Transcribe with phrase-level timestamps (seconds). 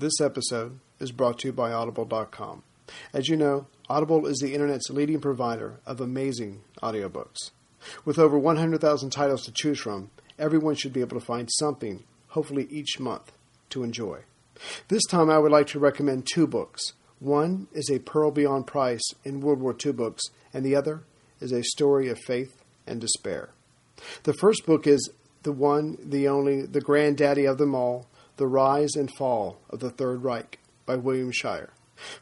[0.00, 2.62] This episode is brought to you by Audible.com.
[3.12, 7.50] As you know, Audible is the internet's leading provider of amazing audiobooks.
[8.04, 12.68] With over 100,000 titles to choose from, everyone should be able to find something, hopefully
[12.70, 13.32] each month,
[13.70, 14.20] to enjoy.
[14.86, 16.92] This time I would like to recommend two books.
[17.18, 20.22] One is A Pearl Beyond Price in World War II books,
[20.54, 21.02] and the other
[21.40, 23.50] is A Story of Faith and Despair.
[24.22, 25.10] The first book is
[25.42, 28.06] the one, the only, the granddaddy of them all,
[28.38, 31.70] The Rise and Fall of the Third Reich by William Shirer.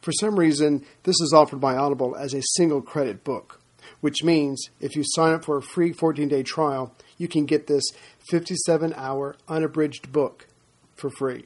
[0.01, 3.61] For some reason, this is offered by Audible as a single credit book,
[4.01, 7.67] which means if you sign up for a free 14 day trial, you can get
[7.67, 7.83] this
[8.29, 10.47] 57 hour unabridged book
[10.95, 11.45] for free.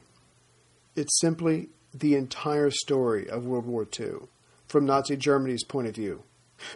[0.96, 4.28] It's simply the entire story of World War II
[4.68, 6.24] from Nazi Germany's point of view.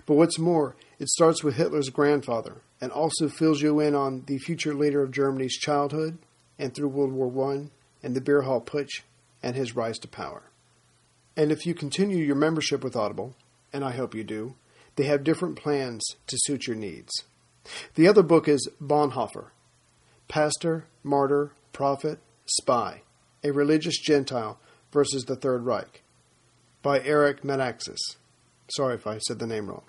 [0.05, 4.37] But what's more, it starts with Hitler's grandfather and also fills you in on the
[4.39, 6.17] future leader of Germany's childhood
[6.59, 7.69] and through World War I
[8.05, 9.01] and the Beer Hall Putsch
[9.43, 10.43] and his rise to power.
[11.35, 13.35] And if you continue your membership with Audible,
[13.73, 14.55] and I hope you do,
[14.95, 17.11] they have different plans to suit your needs.
[17.95, 19.47] The other book is Bonhoeffer
[20.29, 23.01] Pastor, Martyr, Prophet, Spy
[23.45, 24.59] a Religious Gentile
[24.91, 26.01] versus the Third Reich
[26.81, 27.99] by Eric Metaxas.
[28.69, 29.83] Sorry if I said the name wrong.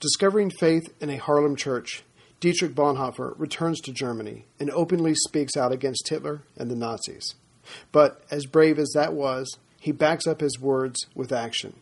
[0.00, 2.04] Discovering faith in a Harlem church,
[2.40, 7.34] Dietrich Bonhoeffer returns to Germany and openly speaks out against Hitler and the Nazis.
[7.92, 11.74] But as brave as that was, he backs up his words with action.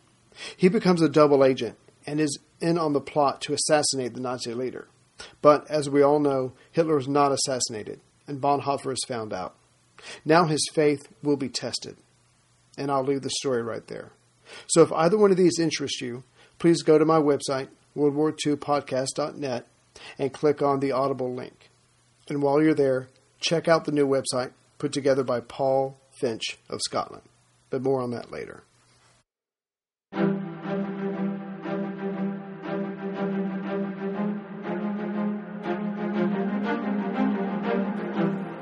[0.55, 4.53] He becomes a double agent and is in on the plot to assassinate the Nazi
[4.53, 4.87] leader.
[5.41, 9.55] But as we all know, Hitler was not assassinated, and Bonhoeffer is found out.
[10.23, 11.97] Now his faith will be tested.
[12.77, 14.11] And I'll leave the story right there.
[14.67, 16.23] So if either one of these interests you,
[16.59, 19.67] please go to my website, worldwar2podcast.net,
[20.19, 21.69] and click on the Audible link.
[22.27, 23.07] And while you're there,
[23.39, 27.23] check out the new website put together by Paul Finch of Scotland.
[27.69, 28.63] But more on that later.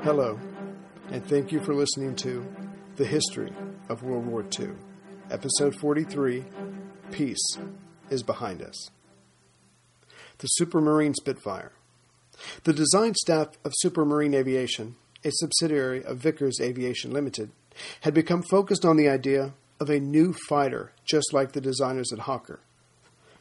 [0.02, 0.38] Hello
[1.14, 2.44] and thank you for listening to
[2.96, 3.52] The History
[3.88, 4.70] of World War II,
[5.30, 6.44] Episode 43
[7.12, 7.58] Peace
[8.10, 8.90] is Behind Us.
[10.38, 11.70] The Supermarine Spitfire.
[12.64, 17.50] The design staff of Supermarine Aviation, a subsidiary of Vickers Aviation Limited,
[18.02, 22.20] had become focused on the idea of a new fighter just like the designers at
[22.20, 22.60] Hawker.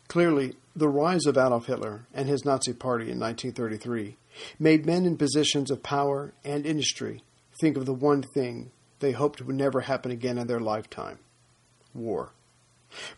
[0.07, 4.17] Clearly, the rise of Adolf Hitler and his Nazi Party in 1933
[4.59, 7.23] made men in positions of power and industry
[7.61, 11.19] think of the one thing they hoped would never happen again in their lifetime
[11.93, 12.31] war.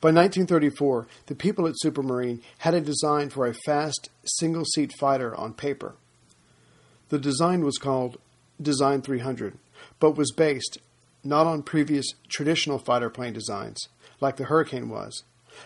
[0.02, 5.35] By 1934, the people at Supermarine had a design for a fast, single seat fighter
[5.35, 5.96] on paper.
[7.09, 8.17] The design was called
[8.61, 9.57] Design 300,
[9.99, 10.78] but was based
[11.23, 13.87] not on previous traditional fighter plane designs,
[14.22, 15.23] like the Hurricane was,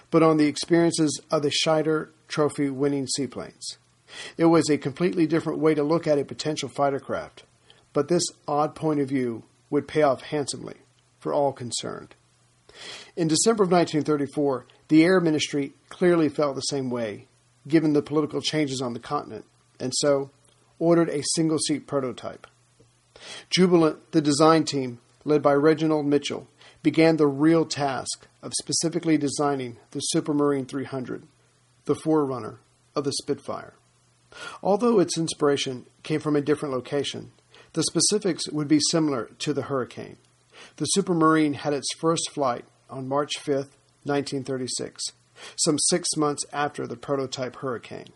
[0.10, 3.78] but on the experiences of the Schneider Trophy winning seaplanes.
[4.38, 7.44] It was a completely different way to look at a potential fighter craft
[7.94, 10.78] but this odd point of view would pay off handsomely
[11.20, 12.16] for all concerned.
[13.16, 17.28] In December of 1934, the Air Ministry clearly felt the same way,
[17.68, 19.46] given the political changes on the continent,
[19.80, 20.32] and so
[20.78, 22.48] ordered a single seat prototype.
[23.50, 26.48] Jubilant, the design team, led by Reginald Mitchell,
[26.82, 31.28] began the real task of specifically designing the Supermarine 300,
[31.86, 32.60] the forerunner
[32.96, 33.74] of the Spitfire.
[34.62, 37.32] Although its inspiration came from a different location,
[37.74, 40.18] the specifics would be similar to the Hurricane.
[40.78, 43.56] The Supermarine had its first flight on March 5,
[44.04, 45.04] 1936,
[45.56, 48.10] some six months after the prototype Hurricane.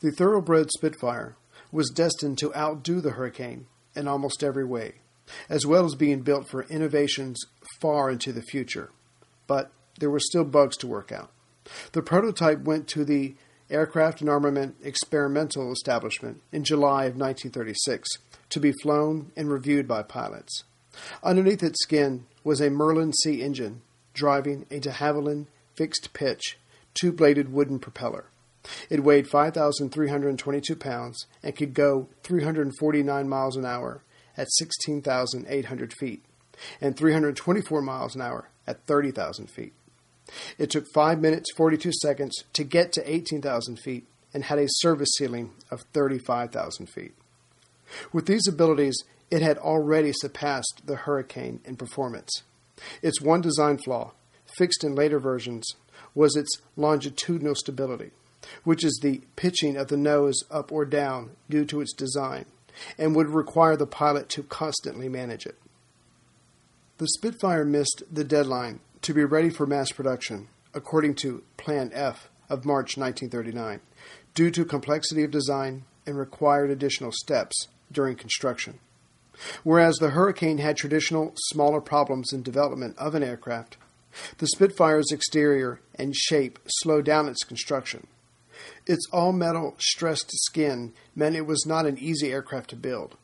[0.00, 1.36] The thoroughbred Spitfire
[1.70, 4.96] was destined to outdo the Hurricane in almost every way,
[5.48, 7.40] as well as being built for innovations
[7.80, 8.90] far into the future.
[9.46, 11.30] But there were still bugs to work out.
[11.92, 13.36] The prototype went to the
[13.70, 18.08] Aircraft and Armament Experimental Establishment in July of 1936
[18.50, 20.64] to be flown and reviewed by pilots.
[21.22, 23.80] Underneath its skin was a Merlin C engine
[24.12, 26.58] driving a de Havilland fixed pitch,
[26.92, 28.26] two bladed wooden propeller.
[28.88, 34.02] It weighed 5,322 pounds and could go 349 miles an hour
[34.36, 36.24] at 16,800 feet
[36.80, 39.72] and 324 miles an hour at 30,000 feet.
[40.58, 45.10] It took 5 minutes 42 seconds to get to 18,000 feet and had a service
[45.18, 47.14] ceiling of 35,000 feet.
[48.12, 48.96] With these abilities,
[49.30, 52.42] it had already surpassed the Hurricane in performance.
[53.02, 54.12] Its one design flaw,
[54.56, 55.66] fixed in later versions,
[56.14, 58.10] was its longitudinal stability,
[58.64, 62.44] which is the pitching of the nose up or down due to its design,
[62.98, 65.58] and would require the pilot to constantly manage it.
[66.98, 72.30] The Spitfire missed the deadline to be ready for mass production, according to Plan F
[72.48, 73.80] of March 1939,
[74.34, 78.78] due to complexity of design and required additional steps during construction.
[79.64, 83.76] Whereas the Hurricane had traditional, smaller problems in development of an aircraft,
[84.38, 88.06] the Spitfire's exterior and shape slowed down its construction.
[88.86, 93.16] Its all metal stressed skin meant it was not an easy aircraft to build.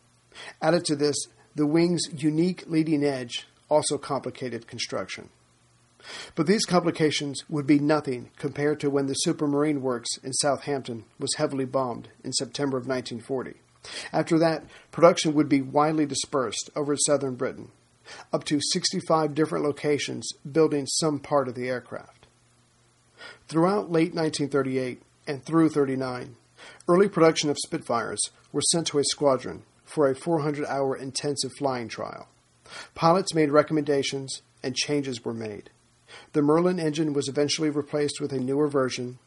[0.62, 1.16] Added to this,
[1.54, 5.30] the wing's unique leading edge also complicated construction.
[6.34, 11.34] But these complications would be nothing compared to when the Supermarine Works in Southampton was
[11.36, 13.54] heavily bombed in September of 1940.
[14.12, 17.70] After that, production would be widely dispersed over southern Britain,
[18.32, 22.26] up to 65 different locations building some part of the aircraft.
[23.48, 26.36] Throughout late 1938 and through 39,
[26.88, 31.88] early production of Spitfires were sent to a squadron for a 400 hour intensive flying
[31.88, 32.28] trial.
[32.94, 35.70] Pilots made recommendations and changes were made.
[36.32, 39.18] The Merlin engine was eventually replaced with a newer version,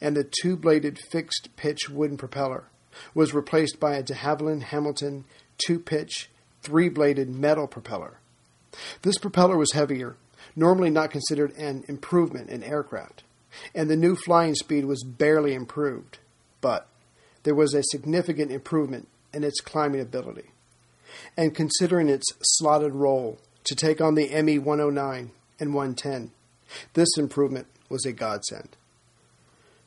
[0.00, 2.64] and the two bladed fixed pitch wooden propeller
[3.14, 5.24] was replaced by a de Havilland Hamilton
[5.58, 6.30] two pitch,
[6.62, 8.18] three bladed metal propeller.
[9.02, 10.16] This propeller was heavier,
[10.56, 13.22] normally not considered an improvement in aircraft,
[13.74, 16.18] and the new flying speed was barely improved,
[16.60, 16.86] but
[17.42, 20.50] there was a significant improvement in its climbing ability.
[21.36, 26.30] And considering its slotted role to take on the ME 109 and 110,
[26.94, 28.76] this improvement was a godsend.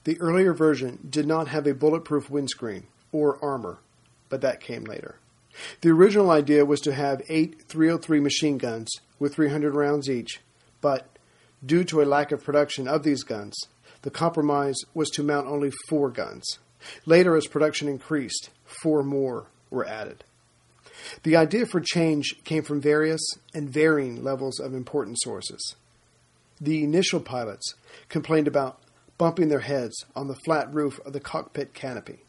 [0.04, 3.80] The earlier version did not have a bulletproof windscreen or armor,
[4.30, 5.16] but that came later.
[5.82, 10.42] The original idea was to have eight 303 machine guns with 300 rounds each,
[10.82, 11.15] but
[11.64, 13.56] due to a lack of production of these guns,
[14.02, 16.60] the compromise was to mount only four guns.
[17.06, 20.24] Later, as production increased, four more were added.
[21.24, 23.22] The idea for change came from various
[23.54, 25.76] and varying levels of important sources.
[26.60, 27.74] The initial pilots
[28.10, 28.80] complained about
[29.18, 32.20] bumping their heads on the flat roof of the cockpit canopy,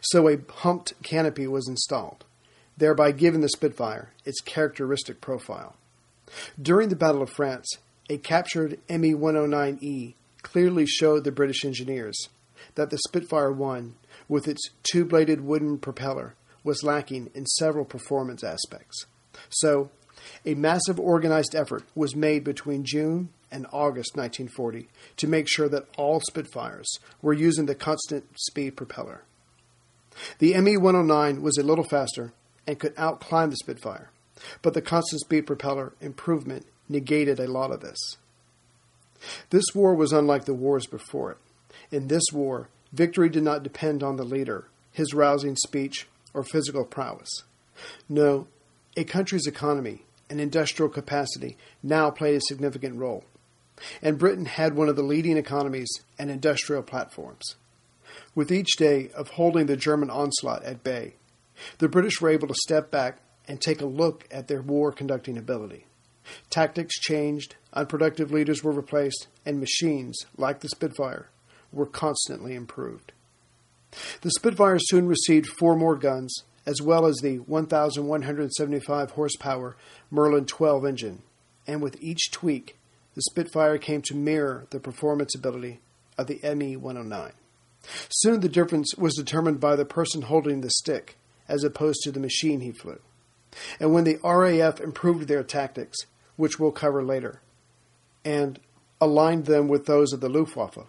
[0.00, 2.24] so a humped canopy was installed,
[2.76, 5.76] thereby giving the Spitfire its characteristic profile.
[6.60, 7.68] During the Battle of France,
[8.12, 12.28] a captured ME 109E clearly showed the British engineers
[12.74, 13.94] that the Spitfire 1,
[14.28, 19.06] with its two bladed wooden propeller, was lacking in several performance aspects.
[19.48, 19.90] So,
[20.44, 25.88] a massive organized effort was made between June and August 1940 to make sure that
[25.96, 29.22] all Spitfires were using the constant speed propeller.
[30.38, 32.34] The ME 109 was a little faster
[32.66, 34.10] and could outclimb the Spitfire,
[34.60, 38.16] but the constant speed propeller improvement negated a lot of this.
[39.50, 41.38] This war was unlike the wars before it.
[41.90, 46.84] In this war, victory did not depend on the leader, his rousing speech, or physical
[46.84, 47.30] prowess.
[48.08, 48.46] No,
[48.96, 53.24] a country's economy and industrial capacity now played a significant role,
[54.00, 57.56] and Britain had one of the leading economies and industrial platforms.
[58.34, 61.14] With each day of holding the German onslaught at bay,
[61.78, 65.36] the British were able to step back and take a look at their war conducting
[65.36, 65.86] ability.
[66.50, 71.28] Tactics changed, unproductive leaders were replaced, and machines, like the Spitfire,
[71.72, 73.12] were constantly improved.
[74.22, 79.76] The Spitfire soon received four more guns, as well as the 1,175 horsepower
[80.10, 81.22] Merlin 12 engine,
[81.66, 82.78] and with each tweak,
[83.14, 85.80] the Spitfire came to mirror the performance ability
[86.16, 87.32] of the ME 109.
[88.10, 92.20] Soon the difference was determined by the person holding the stick, as opposed to the
[92.20, 93.00] machine he flew.
[93.78, 95.98] And when the RAF improved their tactics,
[96.36, 97.42] which we'll cover later,
[98.24, 98.58] and
[99.00, 100.86] aligned them with those of the Luftwaffe,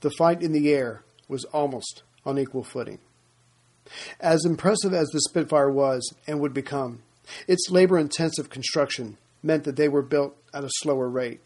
[0.00, 2.98] the fight in the air was almost on equal footing.
[4.20, 7.02] As impressive as the Spitfire was and would become,
[7.46, 11.40] its labor intensive construction meant that they were built at a slower rate.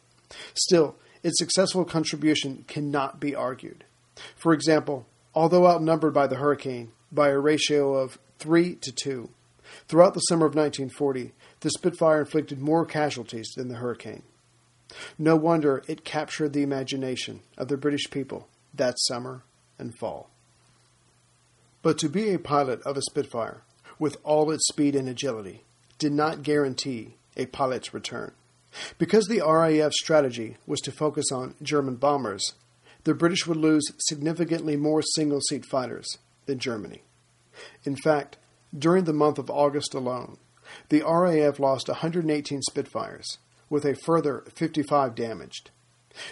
[0.54, 3.84] Still, its successful contribution cannot be argued.
[4.36, 9.30] For example, although outnumbered by the Hurricane by a ratio of 3 to 2,
[9.88, 14.22] throughout the summer of 1940, the Spitfire inflicted more casualties than the Hurricane.
[15.18, 19.42] No wonder it captured the imagination of the British people that summer
[19.78, 20.30] and fall.
[21.82, 23.62] But to be a pilot of a Spitfire,
[23.98, 25.62] with all its speed and agility,
[25.98, 28.32] did not guarantee a pilot's return.
[28.98, 32.54] Because the RAF strategy was to focus on German bombers,
[33.04, 37.02] the British would lose significantly more single seat fighters than Germany.
[37.84, 38.36] In fact,
[38.76, 40.38] during the month of August alone,
[40.88, 45.70] the RAF lost 118 Spitfires, with a further 55 damaged.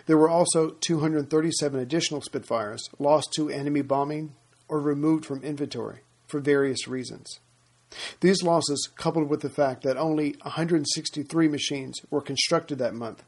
[0.07, 4.35] There were also 237 additional Spitfires lost to enemy bombing
[4.69, 7.41] or removed from inventory for various reasons.
[8.21, 13.25] These losses, coupled with the fact that only 163 machines were constructed that month,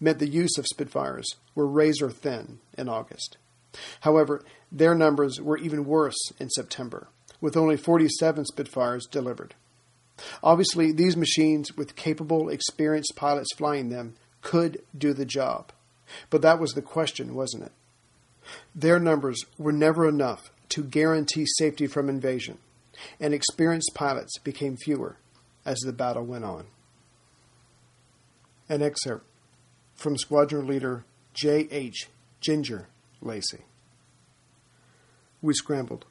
[0.00, 3.36] meant the use of Spitfires were razor thin in August.
[4.00, 7.08] However, their numbers were even worse in September,
[7.40, 9.54] with only 47 Spitfires delivered.
[10.42, 15.72] Obviously, these machines, with capable, experienced pilots flying them, could do the job.
[16.30, 17.72] But that was the question, wasn't it?
[18.74, 22.58] Their numbers were never enough to guarantee safety from invasion,
[23.20, 25.16] and experienced pilots became fewer
[25.64, 26.66] as the battle went on.
[28.68, 29.26] An excerpt
[29.94, 31.04] from Squadron Leader
[31.34, 32.08] J.H.
[32.40, 32.88] Ginger
[33.20, 33.64] Lacey.
[35.40, 36.04] We scrambled,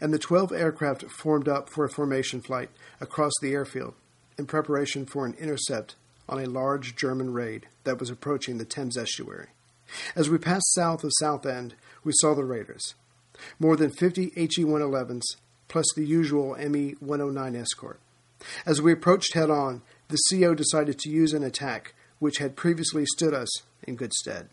[0.00, 2.70] and the 12 aircraft formed up for a formation flight
[3.00, 3.94] across the airfield
[4.38, 5.96] in preparation for an intercept
[6.28, 9.48] on a large German raid that was approaching the Thames estuary.
[10.16, 11.74] As we passed south of Southend,
[12.04, 12.94] we saw the raiders.
[13.58, 15.22] More than 50 HE 111s,
[15.68, 18.00] plus the usual ME 109 escort.
[18.66, 23.04] As we approached head on, the CO decided to use an attack which had previously
[23.06, 23.48] stood us
[23.82, 24.48] in good stead.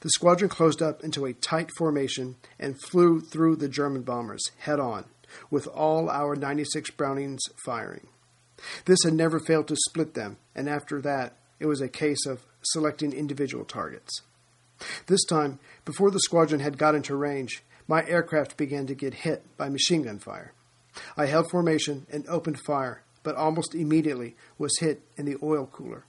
[0.00, 4.80] The squadron closed up into a tight formation and flew through the German bombers head
[4.80, 5.04] on,
[5.50, 8.08] with all our 96 Brownings firing.
[8.86, 12.44] This had never failed to split them, and after that, it was a case of
[12.62, 14.22] selecting individual targets.
[15.06, 19.44] This time, before the squadron had got into range, my aircraft began to get hit
[19.56, 20.52] by machine gun fire.
[21.16, 26.04] I held formation and opened fire, but almost immediately was hit in the oil cooler.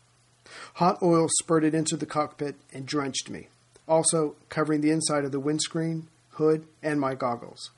[0.76, 3.50] Hot oil spurted into the cockpit and drenched me,
[3.90, 7.72] also covering the inside of the windscreen, hood, and my goggles.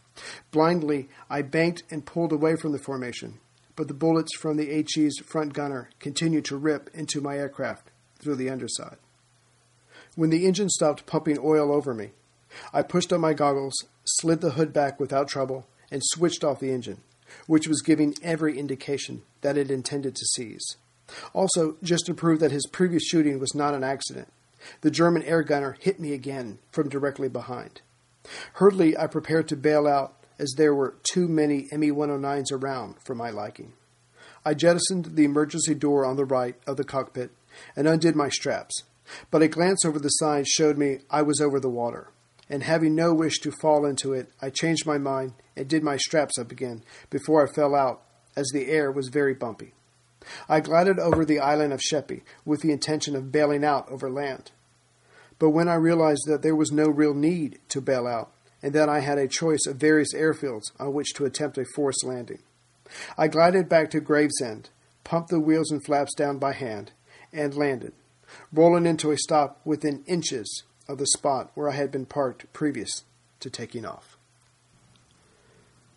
[0.52, 3.40] Blindly, I banked and pulled away from the formation,
[3.76, 7.90] but the bullets from the HE's front gunner continued to rip into my aircraft
[8.20, 8.98] through the underside.
[10.16, 12.12] When the engine stopped pumping oil over me,
[12.74, 16.72] I pushed up my goggles, slid the hood back without trouble, and switched off the
[16.72, 17.02] engine,
[17.48, 20.76] which was giving every indication that it intended to seize.
[21.34, 24.28] Also, just to prove that his previous shooting was not an accident,
[24.82, 27.82] the German air gunner hit me again from directly behind.
[28.54, 33.16] Hurriedly, I prepared to bail out as there were too many ME 109s around for
[33.16, 33.74] my liking.
[34.44, 37.32] I jettisoned the emergency door on the right of the cockpit
[37.76, 38.84] and undid my straps,
[39.30, 42.10] but a glance over the side showed me I was over the water,
[42.50, 45.98] and having no wish to fall into it, I changed my mind and did my
[45.98, 48.02] straps up again before I fell out,
[48.36, 49.74] as the air was very bumpy.
[50.48, 54.52] I glided over the island of Sheppey with the intention of bailing out over land.
[55.40, 58.90] But when I realized that there was no real need to bail out, and that
[58.90, 62.44] I had a choice of various airfields on which to attempt a forced landing,
[63.18, 64.70] I glided back to Gravesend,
[65.04, 66.92] pumped the wheels and flaps down by hand,
[67.34, 67.94] and landed,
[68.54, 73.04] rolling into a stop within inches of the spot where I had been parked previous
[73.40, 74.18] to taking off.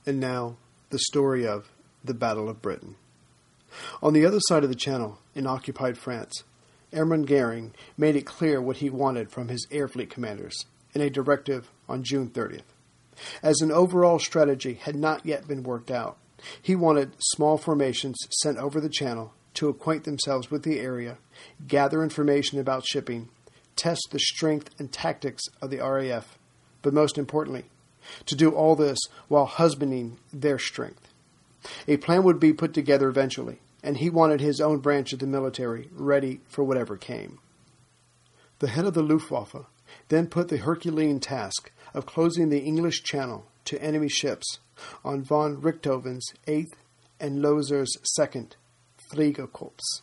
[0.07, 0.57] And now,
[0.91, 1.71] the story of
[2.03, 2.97] the Battle of Britain.
[4.03, 6.45] On the other side of the Channel, in occupied France,
[6.93, 11.11] Hermann Goering made it clear what he wanted from his air fleet commanders in a
[11.11, 12.63] directive on June 30th.
[13.43, 16.17] As an overall strategy had not yet been worked out,
[16.61, 21.19] he wanted small formations sent over the Channel to acquaint themselves with the area,
[21.67, 23.29] gather information about shipping,
[23.77, 26.39] test the strength and tactics of the RAF,
[26.83, 27.65] but most importantly,
[28.27, 31.09] to do all this while husbanding their strength.
[31.89, 35.27] A plan would be put together eventually, and he wanted his own branch of the
[35.27, 37.39] military ready for whatever came.
[38.59, 39.67] The head of the Luftwaffe
[40.09, 44.59] then put the Herculean task of closing the English Channel to enemy ships
[45.05, 46.73] on von Richthofen's 8th
[47.21, 48.53] and Loerzer's 2nd
[49.13, 50.01] Fliegerkorps.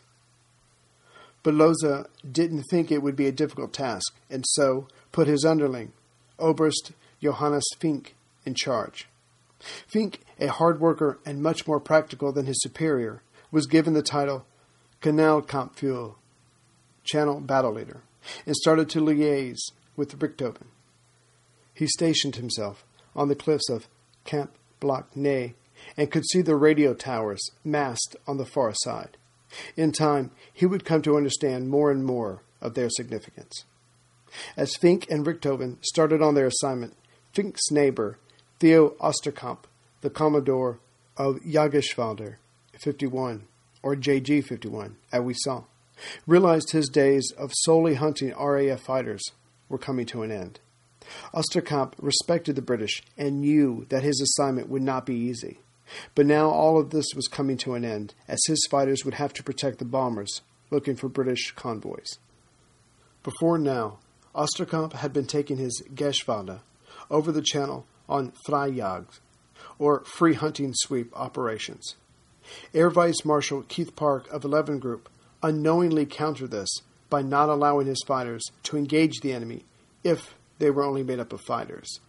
[1.43, 5.91] But Loerzer didn't think it would be a difficult task, and so put his underling,
[6.37, 9.07] Oberst Johannes Fink, in charge.
[9.87, 14.45] Fink, a hard worker and much more practical than his superior, was given the title
[15.01, 16.15] Kanalkampfführer,
[17.03, 18.01] Channel Battle Leader,
[18.45, 20.67] and started to liaise with Richthofen.
[21.73, 23.87] He stationed himself on the cliffs of
[24.23, 25.51] Cap Blanc Nez
[25.97, 29.17] and could see the radio towers massed on the far side.
[29.75, 33.65] In time, he would come to understand more and more of their significance.
[34.55, 36.95] As Fink and Richthofen started on their assignment,
[37.33, 38.17] Fink's neighbor,
[38.59, 39.63] Theo Osterkamp,
[40.01, 40.79] the Commodore
[41.17, 42.37] of Jagdgeschwader
[42.81, 43.47] 51,
[43.83, 45.63] or JG 51, as we saw,
[46.25, 49.23] realized his days of solely hunting RAF fighters
[49.69, 50.59] were coming to an end.
[51.33, 55.59] Osterkamp respected the British and knew that his assignment would not be easy.
[56.15, 59.33] But now all of this was coming to an end, as his fighters would have
[59.33, 62.17] to protect the bombers looking for British convoys.
[63.23, 63.99] Before now,
[64.33, 66.61] Osterkamp had been taking his Geschwader
[67.09, 69.19] over the channel on Freie Jagd,
[69.77, 71.95] or free hunting sweep operations.
[72.73, 75.09] Air Vice Marshal Keith Park of 11 Group
[75.43, 76.69] unknowingly countered this
[77.09, 79.65] by not allowing his fighters to engage the enemy
[80.03, 81.99] if they were only made up of fighters.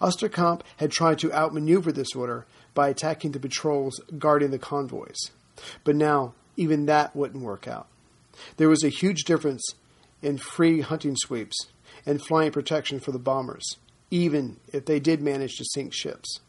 [0.00, 5.30] Osterkamp had tried to outmaneuver this order by attacking the patrols guarding the convoys,
[5.84, 7.88] but now even that wouldn't work out.
[8.56, 9.62] There was a huge difference
[10.22, 11.56] in free hunting sweeps
[12.06, 13.76] and flying protection for the bombers,
[14.10, 16.40] even if they did manage to sink ships.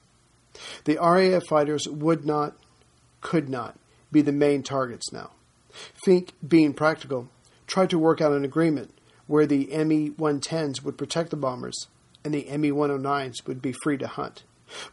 [0.85, 2.55] The RAF fighters would not,
[3.21, 3.77] could not,
[4.11, 5.31] be the main targets now.
[6.03, 7.29] Fink, being practical,
[7.67, 8.93] tried to work out an agreement
[9.27, 11.87] where the ME 110s would protect the bombers
[12.23, 14.43] and the ME 109s would be free to hunt.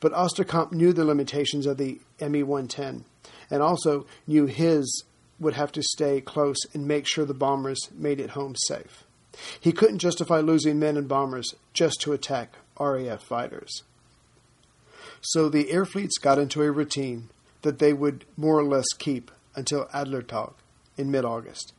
[0.00, 3.04] But Osterkamp knew the limitations of the ME 110
[3.50, 5.04] and also knew his
[5.40, 9.04] would have to stay close and make sure the bombers made it home safe.
[9.60, 13.82] He couldn't justify losing men and bombers just to attack RAF fighters.
[15.20, 17.30] So the air fleets got into a routine
[17.62, 20.54] that they would more or less keep until Adlertag
[20.96, 21.72] in mid August.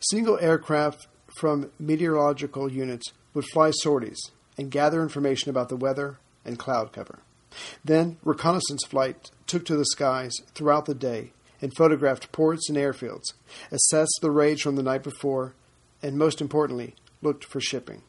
[0.00, 1.06] Single aircraft
[1.38, 4.18] from meteorological units would fly sorties
[4.56, 7.20] and gather information about the weather and cloud cover.
[7.84, 13.32] Then, reconnaissance flight took to the skies throughout the day and photographed ports and airfields,
[13.70, 15.54] assessed the raids from the night before,
[16.02, 18.02] and most importantly, looked for shipping.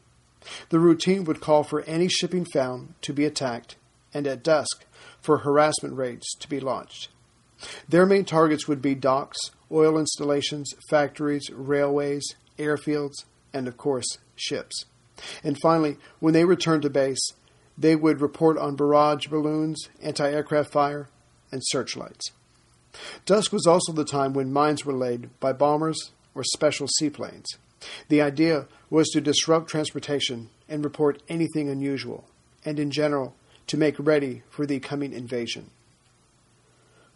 [0.68, 3.76] The routine would call for any shipping found to be attacked,
[4.14, 4.84] and at dusk,
[5.20, 7.08] for harassment raids to be launched.
[7.88, 9.38] Their main targets would be docks,
[9.70, 12.24] oil installations, factories, railways,
[12.58, 14.86] airfields, and of course, ships.
[15.44, 17.32] And finally, when they returned to base,
[17.76, 21.08] they would report on barrage balloons, anti aircraft fire,
[21.52, 22.32] and searchlights.
[23.24, 27.46] Dusk was also the time when mines were laid by bombers or special seaplanes.
[28.08, 32.24] The idea was to disrupt transportation and report anything unusual,
[32.64, 33.34] and in general,
[33.70, 35.70] to make ready for the coming invasion.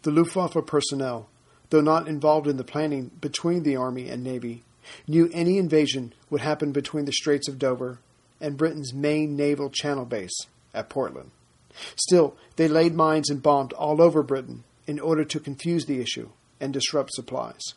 [0.03, 1.27] The Luftwaffe personnel,
[1.69, 4.63] though not involved in the planning between the Army and Navy,
[5.05, 7.99] knew any invasion would happen between the Straits of Dover
[8.39, 10.37] and Britain's main naval channel base
[10.73, 11.31] at Portland.
[11.97, 16.29] Still, they laid mines and bombed all over Britain in order to confuse the issue
[16.61, 17.73] and disrupt supplies.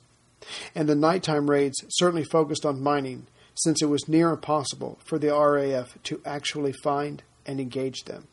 [0.76, 5.34] And the nighttime raids certainly focused on mining, since it was near impossible for the
[5.34, 8.28] RAF to actually find and engage them.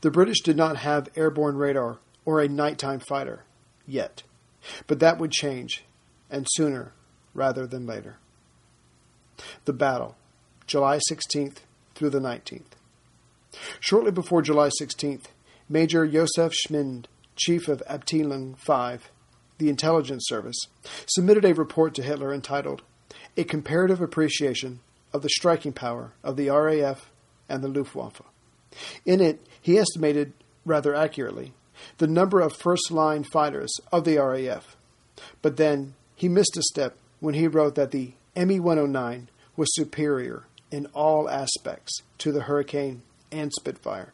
[0.00, 3.44] The British did not have airborne radar or a nighttime fighter
[3.86, 4.22] yet,
[4.86, 5.84] but that would change,
[6.30, 6.92] and sooner
[7.34, 8.18] rather than later.
[9.64, 10.16] The battle,
[10.66, 11.58] July 16th
[11.94, 12.76] through the 19th.
[13.80, 15.24] Shortly before July 16th,
[15.68, 19.10] Major Josef Schmid, chief of Abteilung 5,
[19.58, 20.58] the intelligence service,
[21.06, 22.82] submitted a report to Hitler entitled
[23.36, 24.80] A Comparative Appreciation
[25.12, 27.10] of the Striking Power of the RAF
[27.48, 28.22] and the Luftwaffe.
[29.04, 30.32] In it, he estimated,
[30.64, 31.52] rather accurately,
[31.98, 34.76] the number of first line fighters of the RAF.
[35.42, 40.44] But then he missed a step when he wrote that the ME 109 was superior
[40.70, 44.12] in all aspects to the Hurricane and Spitfire.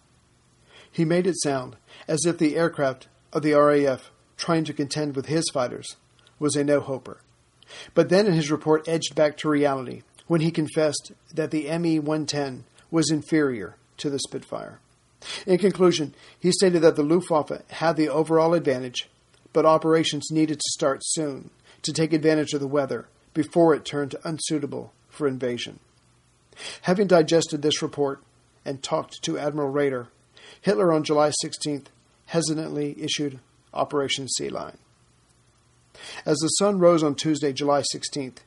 [0.91, 5.27] He made it sound as if the aircraft of the RAF trying to contend with
[5.27, 5.97] his fighters
[6.39, 7.21] was a no hoper.
[7.95, 11.99] But then in his report edged back to reality when he confessed that the ME
[11.99, 14.81] 110 was inferior to the Spitfire.
[15.47, 19.09] In conclusion, he stated that the Luftwaffe had the overall advantage,
[19.53, 21.51] but operations needed to start soon
[21.83, 25.79] to take advantage of the weather before it turned unsuitable for invasion.
[26.83, 28.23] Having digested this report
[28.65, 30.09] and talked to Admiral Raeder,
[30.61, 31.87] Hitler on July 16th
[32.27, 33.39] hesitantly issued
[33.73, 34.79] Operation Sea Lion.
[36.25, 38.39] As the sun rose on Tuesday, July 16th,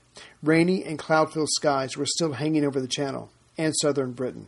[0.41, 4.47] rainy and cloud filled skies were still hanging over the Channel and southern Britain,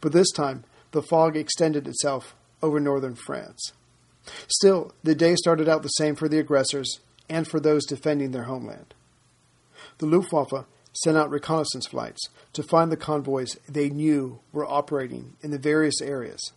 [0.00, 3.72] but this time the fog extended itself over northern France.
[4.46, 8.44] Still, the day started out the same for the aggressors and for those defending their
[8.44, 8.94] homeland.
[9.98, 15.50] The Luftwaffe sent out reconnaissance flights to find the convoys they knew were operating in
[15.50, 16.52] the various areas,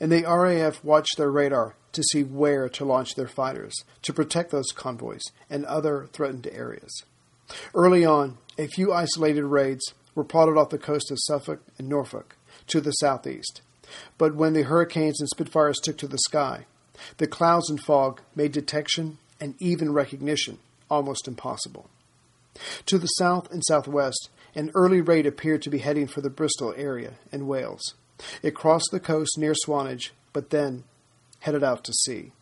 [0.00, 4.50] and the RAF watched their radar to see where to launch their fighters to protect
[4.50, 7.04] those convoys and other threatened areas.
[7.74, 12.36] Early on, a few isolated raids were plotted off the coast of Suffolk and Norfolk
[12.68, 13.62] to the southeast,
[14.18, 16.66] but when the hurricanes and Spitfires took to the sky,
[17.18, 20.58] the clouds and fog made detection and even recognition
[20.90, 21.88] almost impossible.
[22.86, 26.72] To the south and southwest, an early raid appeared to be heading for the Bristol
[26.76, 27.94] area in Wales.
[28.42, 30.84] It crossed the coast near Swanage, but then
[31.40, 32.32] headed out to sea.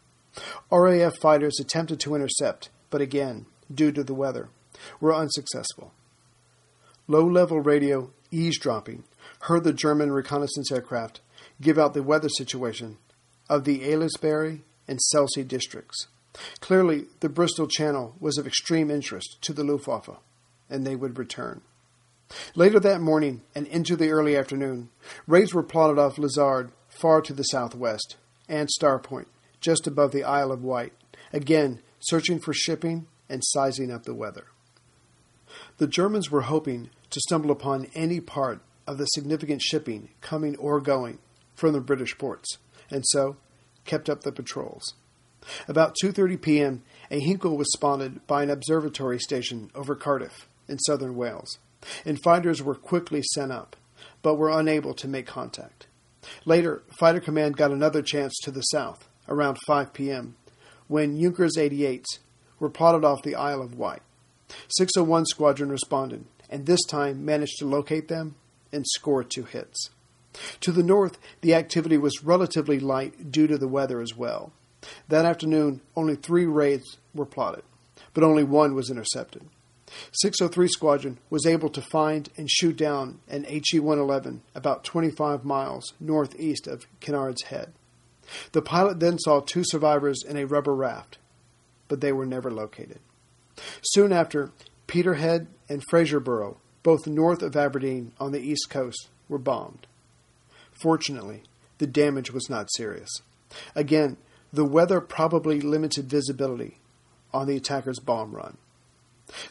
[0.70, 4.50] RAF fighters attempted to intercept, but again, due to the weather,
[5.00, 5.92] were unsuccessful.
[7.08, 9.04] Low level radio eavesdropping
[9.44, 11.20] heard the German reconnaissance aircraft
[11.61, 12.96] give out the weather situation
[13.48, 16.07] of the Aylesbury and Selsey districts.
[16.61, 20.18] Clearly, the Bristol Channel was of extreme interest to the Luftwaffe,
[20.70, 21.61] and they would return.
[22.54, 24.88] Later that morning and into the early afternoon,
[25.26, 28.16] raids were plotted off Lizard far to the southwest,
[28.48, 29.28] and Start Point,
[29.61, 30.94] just above the Isle of Wight,
[31.35, 34.46] again searching for shipping and sizing up the weather.
[35.76, 40.81] The Germans were hoping to stumble upon any part of the significant shipping coming or
[40.81, 41.18] going
[41.55, 42.59] from the British ports,
[42.90, 43.37] and so
[43.85, 44.94] kept up the patrols.
[45.68, 51.16] About 2:30 p.m., a Heinkel was spotted by an observatory station over Cardiff in southern
[51.16, 51.59] Wales,
[52.05, 53.77] and fighters were quickly sent up,
[54.23, 55.87] but were unable to make contact.
[56.47, 60.37] Later, Fighter Command got another chance to the south, around 5 p.m.,
[60.88, 62.18] when Junkers 88s
[62.59, 64.03] were plotted off the Isle of Wight.
[64.68, 68.37] 601 Squadron responded, and this time managed to locate them
[68.74, 69.90] and score two hits.
[70.60, 74.52] To the north, the activity was relatively light due to the weather as well.
[75.08, 77.62] That afternoon, only three raids were plotted,
[78.12, 79.44] but only one was intercepted.
[80.12, 85.92] 603 Squadron was able to find and shoot down an HE 111 about 25 miles
[86.00, 87.72] northeast of Kinnaird Head.
[88.52, 91.18] The pilot then saw two survivors in a rubber raft,
[91.88, 93.00] but they were never located.
[93.82, 94.50] Soon after,
[94.87, 99.88] Peterhead and Fraserburgh, both north of Aberdeen on the east coast, were bombed.
[100.70, 101.42] Fortunately,
[101.79, 103.11] the damage was not serious.
[103.75, 104.18] Again,
[104.53, 106.79] the weather probably limited visibility
[107.33, 108.59] on the attacker's bomb run.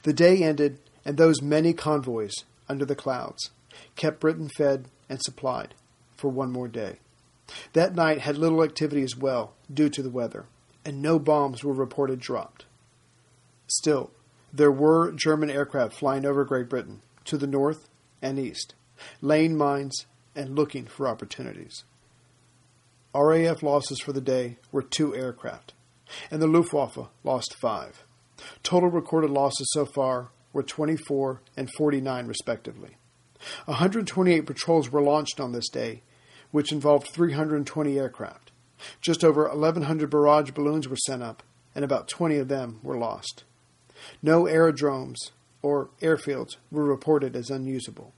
[0.04, 2.34] The day ended, and those many convoys
[2.70, 3.50] under the clouds
[3.96, 5.74] kept Britain fed and supplied
[6.16, 7.00] for one more day.
[7.74, 10.46] That night had little activity as well due to the weather,
[10.86, 12.66] and no bombs were reported dropped.
[13.68, 14.12] Still,
[14.54, 17.90] there were German aircraft flying over Great Britain to the north
[18.22, 18.76] and east,
[19.22, 20.06] laying mines
[20.36, 21.84] and looking for opportunities.
[23.16, 25.74] RAF losses for the day were two aircraft,
[26.32, 28.06] and the Luftwaffe lost five.
[28.64, 32.98] Total recorded losses so far were 24 and 49, respectively.
[33.66, 36.02] 128 patrols were launched on this day,
[36.52, 38.52] which involved 320 aircraft.
[39.02, 41.44] Just over 1,100 barrage balloons were sent up,
[41.76, 43.44] and about 20 of them were lost.
[44.22, 45.32] No aerodromes
[45.64, 48.14] or airfields were reported as unusable.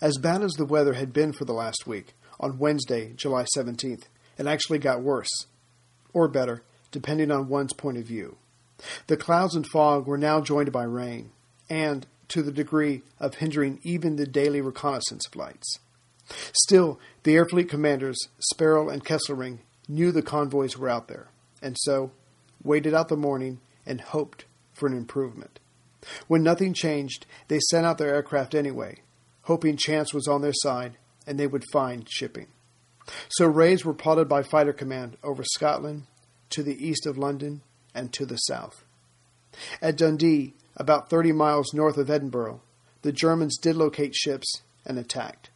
[0.00, 4.04] As bad as the weather had been for the last week, on Wednesday, July 17th,
[4.38, 5.46] it actually got worse,
[6.12, 8.36] or better, depending on one's point of view.
[9.08, 11.30] The clouds and fog were now joined by rain,
[11.68, 15.78] and to the degree of hindering even the daily reconnaissance flights.
[16.52, 18.18] Still, the Air Fleet commanders,
[18.52, 21.28] Sperrle and Kesselring, knew the convoys were out there,
[21.60, 22.12] and so
[22.62, 25.58] waited out the morning and hoped for an improvement.
[26.28, 28.98] When nothing changed, they sent out their aircraft anyway,
[29.42, 32.48] hoping chance was on their side and they would find shipping.
[33.30, 36.04] So raids were plotted by Fighter Command over Scotland,
[36.50, 37.62] to the east of London,
[37.94, 38.84] and to the south.
[39.80, 42.60] At Dundee, about 30 miles north of Edinburgh,
[43.02, 45.50] the Germans did locate ships and attacked.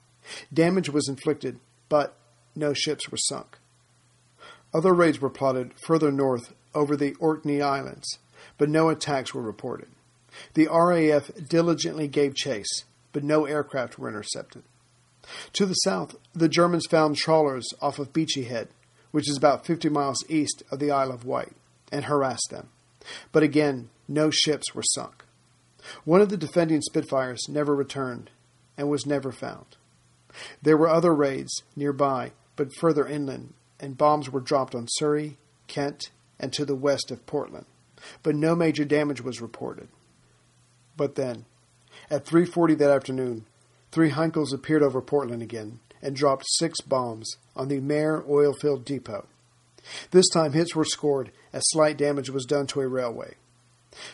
[0.53, 2.17] Damage was inflicted, but
[2.55, 3.59] no ships were sunk.
[4.73, 8.19] Other raids were plotted further north over the Orkney Islands,
[8.59, 9.89] but no attacks were reported.
[10.55, 14.63] The RAF diligently gave chase, but no aircraft were intercepted.
[15.55, 18.69] To the south, the Germans found trawlers off of Beachy Head,
[19.11, 21.55] which is about 50 miles east of the Isle of Wight,
[21.91, 22.69] and harassed them.
[23.33, 25.25] But again, no ships were sunk.
[26.05, 28.31] One of the defending Spitfires never returned
[28.77, 29.77] and was never found.
[30.63, 36.11] There were other raids nearby, but further inland, and bombs were dropped on Surrey, Kent,
[36.41, 37.67] and to the west of Portland,
[38.23, 39.89] but no major damage was reported.
[40.97, 41.45] But then,
[42.11, 43.47] at 3:40 that afternoon,
[43.91, 49.27] three Heinkels appeared over Portland again and dropped six bombs on the Maer oilfield depot.
[50.11, 53.35] This time hits were scored as slight damage was done to a railway.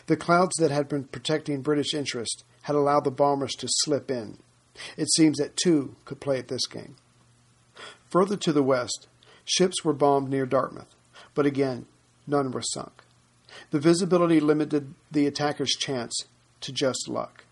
[0.07, 4.37] The clouds that had been protecting British interest had allowed the bombers to slip in.
[4.97, 6.95] It seems that two could play at this game.
[8.09, 9.07] Further to the west,
[9.43, 10.93] ships were bombed near Dartmouth,
[11.33, 11.87] but again,
[12.27, 13.03] none were sunk.
[13.71, 16.13] The visibility limited the attackers' chance
[16.61, 17.45] to just luck.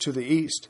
[0.00, 0.68] To the east,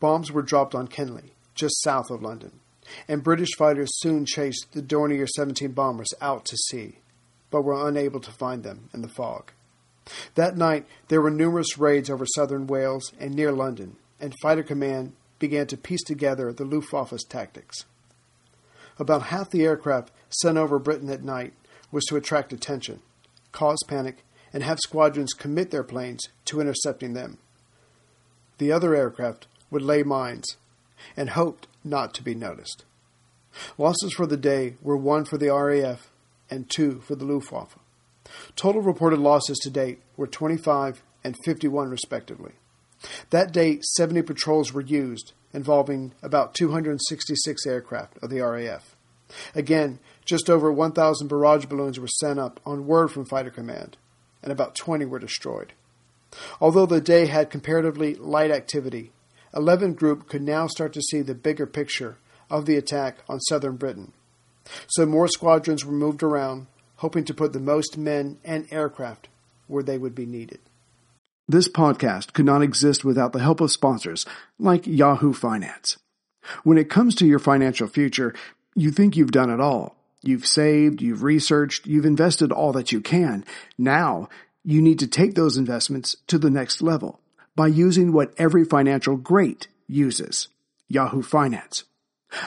[0.00, 2.60] bombs were dropped on Kenley, just south of London,
[3.06, 6.98] and British fighters soon chased the Dornier 17 bombers out to sea,
[7.50, 9.52] but were unable to find them in the fog.
[10.34, 15.12] That night, there were numerous raids over southern Wales and near London, and Fighter Command
[15.38, 17.84] began to piece together the Luftwaffe's tactics.
[18.98, 21.54] About half the aircraft sent over Britain at night
[21.90, 23.00] was to attract attention,
[23.52, 27.38] cause panic, and have squadrons commit their planes to intercepting them.
[28.58, 30.56] The other aircraft would lay mines
[31.16, 32.84] and hoped not to be noticed.
[33.78, 36.10] Losses for the day were one for the RAF
[36.50, 37.76] and two for the Luftwaffe.
[38.56, 42.52] Total reported losses to date were 25 and 51, respectively.
[43.30, 48.94] That day, 70 patrols were used, involving about 266 aircraft of the RAF.
[49.54, 53.96] Again, just over 1,000 barrage balloons were sent up on word from Fighter Command,
[54.42, 55.72] and about 20 were destroyed.
[56.60, 59.12] Although the day had comparatively light activity,
[59.54, 63.76] 11 Group could now start to see the bigger picture of the attack on southern
[63.76, 64.12] Britain.
[64.88, 69.28] So more squadrons were moved around, hoping to put the most men and aircraft
[69.66, 70.60] where they would be needed.
[71.48, 74.24] This podcast could not exist without the help of sponsors
[74.58, 75.96] like Yahoo Finance.
[76.62, 78.34] When it comes to your financial future,
[78.76, 79.96] you think you've done it all.
[80.22, 83.44] You've saved, you've researched, you've invested all that you can.
[83.78, 84.28] Now,
[84.62, 87.20] you need to take those investments to the next level
[87.56, 90.48] by using what every financial great uses
[90.88, 91.84] Yahoo Finance.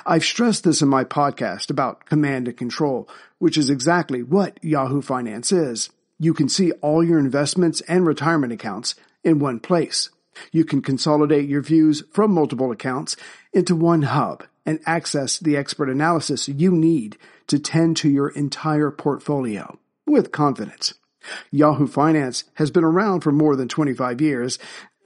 [0.06, 3.10] I've stressed this in my podcast about command and control,
[3.40, 5.90] which is exactly what Yahoo Finance is.
[6.20, 10.10] You can see all your investments and retirement accounts in one place.
[10.52, 13.16] You can consolidate your views from multiple accounts
[13.52, 18.92] into one hub and access the expert analysis you need to tend to your entire
[18.92, 20.94] portfolio with confidence.
[21.52, 24.60] Yahoo Finance has been around for more than 25 years,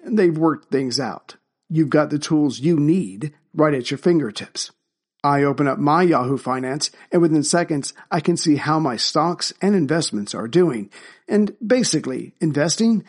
[0.03, 1.35] and they've worked things out.
[1.69, 4.71] You've got the tools you need right at your fingertips.
[5.23, 9.51] I open up my Yahoo Finance, and within seconds, I can see how my stocks
[9.61, 10.89] and investments are doing.
[11.27, 13.03] And basically, investing,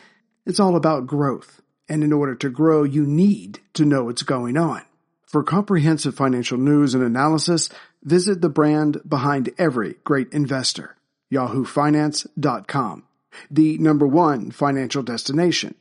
[0.45, 1.61] it's all about growth.
[1.87, 4.81] And in order to grow, you need to know what's going on.
[5.29, 7.69] For comprehensive financial news and analysis,
[8.03, 10.95] visit the brand behind every great investor,
[11.31, 13.03] yahoofinance.com.
[13.51, 15.75] The number one financial destination,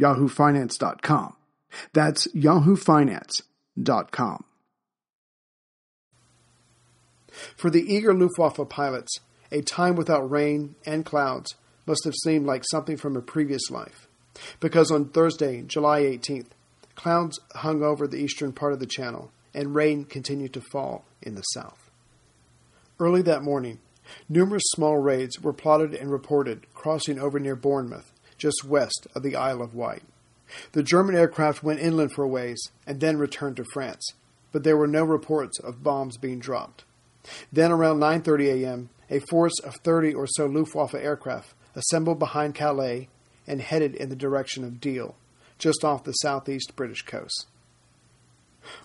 [0.00, 1.34] yahoofinance.com.
[1.92, 4.44] That's yahoofinance.com.
[7.56, 9.18] For the eager Luftwaffe pilots,
[9.50, 14.06] a time without rain and clouds must have seemed like something from a previous life.
[14.60, 16.50] Because on Thursday, July 18th,
[17.02, 21.34] Clouds hung over the eastern part of the channel, and rain continued to fall in
[21.34, 21.90] the south.
[23.00, 23.80] Early that morning,
[24.28, 29.34] numerous small raids were plotted and reported crossing over near Bournemouth, just west of the
[29.34, 30.04] Isle of Wight.
[30.70, 34.12] The German aircraft went inland for a ways and then returned to France,
[34.52, 36.84] but there were no reports of bombs being dropped.
[37.52, 43.08] Then around 9:30 a.m., a force of 30 or so Luftwaffe aircraft assembled behind Calais
[43.44, 45.16] and headed in the direction of Deal,
[45.62, 47.46] just off the southeast British coast.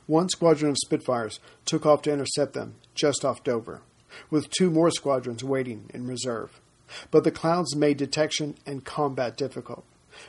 [0.05, 3.81] One squadron of Spitfires took off to intercept them just off Dover,
[4.29, 6.61] with two more squadrons waiting in reserve.
[7.09, 9.85] But the clouds made detection and combat difficult.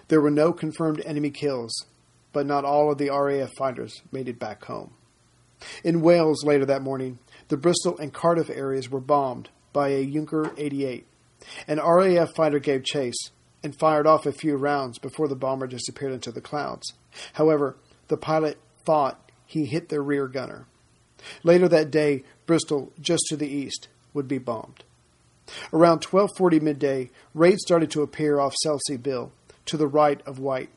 [0.08, 1.86] There were no confirmed enemy kills,
[2.32, 4.94] but not all of the RAF fighters made it back home.
[5.84, 10.52] In Wales later that morning, the Bristol and Cardiff areas were bombed by a Junker
[10.56, 11.06] 88.
[11.66, 13.30] An RAF fighter gave chase,
[13.62, 16.92] and fired off a few rounds before the bomber disappeared into the clouds.
[17.34, 17.76] However,
[18.08, 20.66] the pilot thought he hit the rear gunner.
[21.42, 24.84] Later that day, Bristol, just to the east, would be bombed.
[25.72, 29.32] Around 12:40 midday, raids started to appear off Selsey Bill,
[29.66, 30.70] to the right of Wight,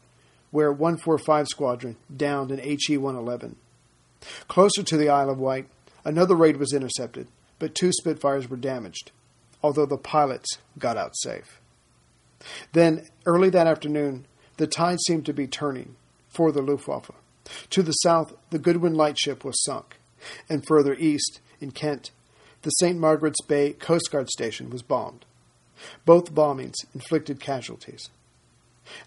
[0.51, 3.55] where 145 Squadron downed an HE-111.
[4.47, 5.67] Closer to the Isle of Wight,
[6.03, 9.11] another raid was intercepted, but two Spitfires were damaged,
[9.63, 11.60] although the pilots got out safe.
[12.73, 14.25] Then, early that afternoon,
[14.57, 15.95] the tide seemed to be turning
[16.29, 17.11] for the Luftwaffe.
[17.71, 19.97] To the south, the Goodwin lightship was sunk,
[20.49, 22.11] and further east, in Kent,
[22.63, 22.97] the St.
[22.97, 25.25] Margaret's Bay Coast Guard station was bombed.
[26.05, 28.09] Both bombings inflicted casualties.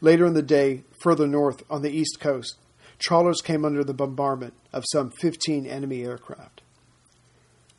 [0.01, 2.57] Later in the day, further north on the east coast,
[2.99, 6.63] trawlers came under the bombardment of some 15 enemy aircraft.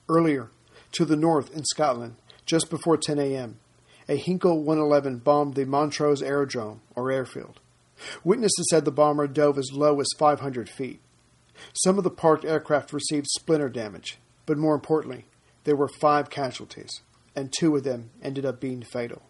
[0.08, 0.50] Earlier,
[0.94, 2.16] to the north in Scotland,
[2.46, 3.60] just before 10 a.m.,
[4.08, 7.60] a Heinkel 111 bombed the Montrose Aerodrome, or airfield.
[8.24, 11.00] Witnesses said the bomber dove as low as 500 feet.
[11.74, 15.26] Some of the parked aircraft received splinter damage, but more importantly,
[15.64, 17.02] there were five casualties,
[17.36, 19.24] and two of them ended up being fatal.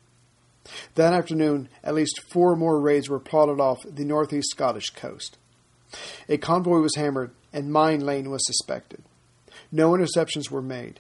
[0.96, 5.38] That afternoon, at least four more raids were plotted off the northeast Scottish coast.
[6.28, 9.04] A convoy was hammered, and mine laying was suspected.
[9.72, 11.00] No interceptions were made,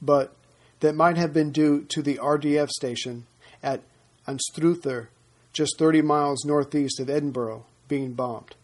[0.00, 0.34] but
[0.82, 3.26] that might have been due to the RDF station
[3.62, 3.82] at
[4.26, 5.10] Anstruther,
[5.52, 8.56] just 30 miles northeast of Edinburgh, being bombed.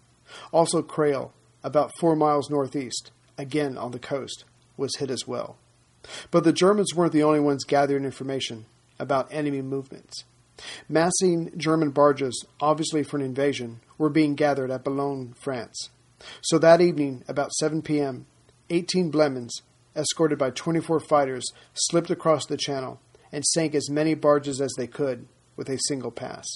[0.52, 4.44] Also, Crail, about four miles northeast, again on the coast,
[4.76, 5.57] was hit as well.
[6.31, 8.66] But the Germans weren't the only ones gathering information
[8.98, 10.24] about enemy movements.
[10.88, 15.90] Massing German barges, obviously for an invasion, were being gathered at Boulogne, France.
[16.42, 18.26] So that evening, about 7 p.m.,
[18.70, 19.62] 18 Blenheims
[19.98, 23.00] escorted by 24 fighters, slipped across the channel
[23.32, 26.46] and sank as many barges as they could with a single pass.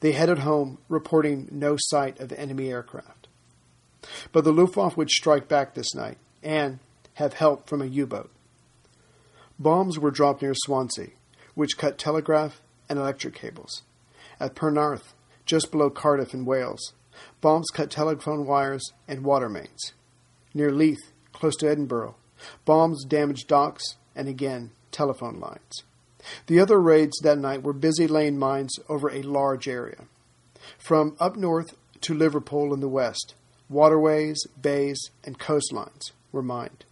[0.00, 3.28] They headed home, reporting no sight of enemy aircraft.
[4.32, 6.78] But the Luftwaffe would strike back this night and
[7.14, 8.30] have help from a U boat.
[9.58, 11.08] Bombs were dropped near Swansea,
[11.54, 13.82] which cut telegraph and electric cables.
[14.40, 15.14] At Penarth,
[15.44, 16.92] just below Cardiff in Wales,
[17.40, 19.92] bombs cut telephone wires and water mains.
[20.54, 22.14] Near Leith, close to Edinburgh,
[22.64, 25.82] Bombs damaged docks and again telephone lines.
[26.46, 30.04] The other raids that night were busy laying mines over a large area.
[30.78, 33.34] From up north to Liverpool in the west,
[33.68, 36.84] waterways, bays, and coastlines were mined.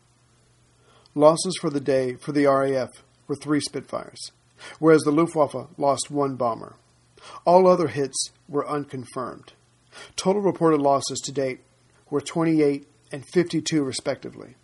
[1.15, 4.33] Losses for the day for the RAF were three Spitfires,
[4.79, 6.77] whereas the Luftwaffe lost one bomber.
[7.45, 9.53] All other hits were unconfirmed.
[10.15, 11.61] Total reported losses to date
[12.11, 14.57] were 28 and 52, respectively.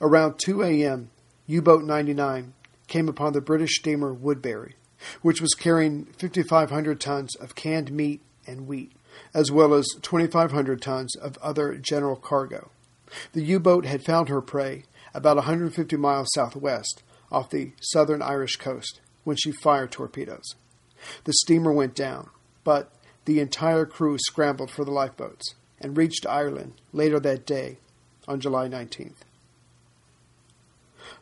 [0.00, 1.10] Around 2 a.m.,
[1.46, 2.54] U Boat 99
[2.86, 4.74] came upon the British steamer Woodbury,
[5.22, 8.92] which was carrying 5,500 tons of canned meat and wheat,
[9.34, 12.70] as well as 2,500 tons of other general cargo.
[13.32, 18.56] The U boat had found her prey about 150 miles southwest off the southern Irish
[18.56, 20.54] coast when she fired torpedoes.
[21.24, 22.30] The steamer went down,
[22.64, 22.90] but
[23.24, 27.78] the entire crew scrambled for the lifeboats and reached Ireland later that day
[28.26, 29.22] on July 19th.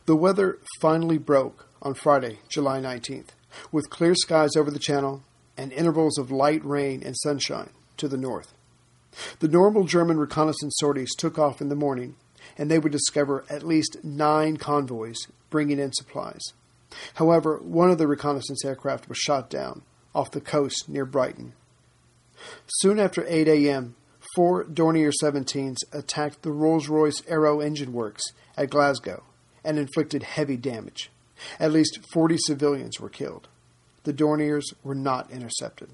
[0.06, 3.28] The weather finally broke on Friday, July 19th,
[3.72, 5.22] with clear skies over the channel
[5.56, 8.52] and intervals of light rain and sunshine to the north.
[9.40, 12.16] The normal German reconnaissance sorties took off in the morning,
[12.58, 15.16] and they would discover at least nine convoys
[15.50, 16.52] bringing in supplies.
[17.14, 19.82] However, one of the reconnaissance aircraft was shot down
[20.14, 21.52] off the coast near Brighton.
[22.66, 23.96] Soon after 8 a.m.,
[24.34, 28.22] four Dornier 17s attacked the Rolls Royce Aero Engine Works
[28.56, 29.22] at Glasgow
[29.66, 31.10] and inflicted heavy damage.
[31.60, 33.48] At least 40 civilians were killed.
[34.04, 35.90] The Dorniers were not intercepted.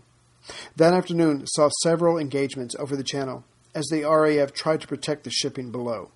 [0.77, 5.31] That afternoon saw several engagements over the channel as the RAF tried to protect the
[5.31, 6.11] shipping below.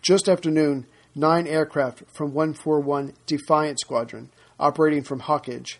[0.00, 5.76] Just after noon, nine aircraft from 141 Defiant Squadron, operating from Hawkinge,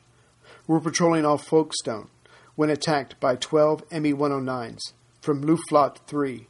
[0.66, 2.08] were patrolling off Folkestone
[2.54, 6.46] when attacked by 12 Me 109s from Luftflotte 3,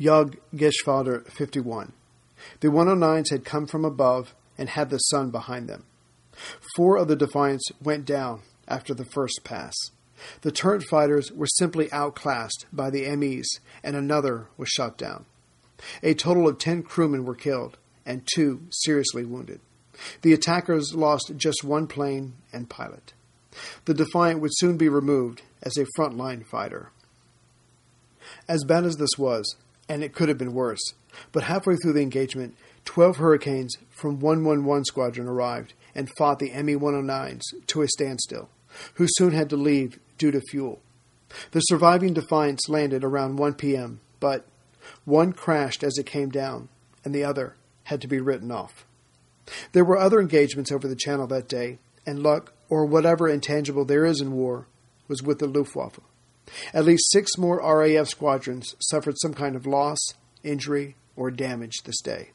[0.00, 1.92] Jagd Geschwader 51.
[2.60, 5.84] The 109s had come from above and had the sun behind them.
[6.76, 9.74] Four of the Defiants went down after the first pass.
[10.42, 13.48] The turret fighters were simply outclassed by the MEs,
[13.82, 15.26] and another was shot down.
[16.02, 17.76] A total of ten crewmen were killed,
[18.06, 19.60] and two seriously wounded.
[20.22, 23.12] The attackers lost just one plane and pilot.
[23.84, 26.90] The Defiant would soon be removed as a frontline fighter.
[28.48, 29.56] As bad as this was,
[29.88, 30.94] and it could have been worse,
[31.32, 36.74] but halfway through the engagement, 12 Hurricanes from 111 Squadron arrived and fought the Me
[36.74, 38.48] 109s to a standstill,
[38.94, 40.80] who soon had to leave due to fuel.
[41.52, 44.46] The surviving Defiants landed around 1 p.m., but
[45.04, 46.68] one crashed as it came down,
[47.04, 48.86] and the other had to be written off.
[49.72, 54.04] There were other engagements over the channel that day, and luck, or whatever intangible there
[54.04, 54.66] is in war,
[55.08, 56.00] was with the Luftwaffe.
[56.72, 59.98] At least six more RAF squadrons suffered some kind of loss,
[60.42, 62.30] injury, or damage this day.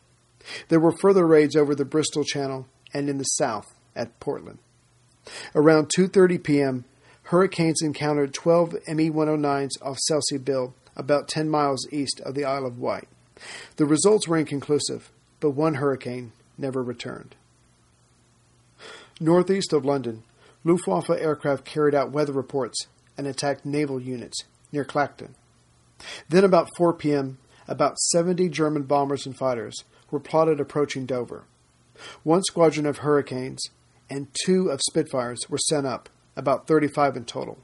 [0.70, 4.60] There were further raids over the Bristol Channel and in the south at Portland.
[5.54, 6.86] Around 2:30 p.m.,
[7.24, 12.80] hurricanes encountered 12 ME-109s off Selsey Bill, about 10 miles east of the Isle of
[12.80, 13.08] Wight.
[13.76, 17.36] The results were inconclusive, but one hurricane never returned.
[19.20, 20.24] Northeast of London,
[20.64, 25.36] Luftwaffe aircraft carried out weather reports and attacked naval units near Clacton.
[26.30, 31.46] Then, about 4 p.m., about 70 German bombers and fighters were plotted approaching Dover.
[32.24, 33.62] One squadron of Hurricanes
[34.10, 37.58] and two of Spitfires were sent up, about 35 in total.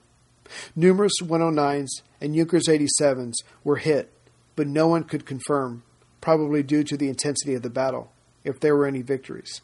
[0.75, 1.89] Numerous 109s
[2.19, 3.33] and Junkers 87s
[3.63, 4.11] were hit,
[4.55, 5.83] but no one could confirm,
[6.21, 8.11] probably due to the intensity of the battle,
[8.43, 9.61] if there were any victories.